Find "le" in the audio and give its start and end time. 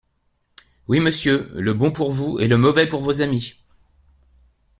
1.53-1.75, 2.47-2.57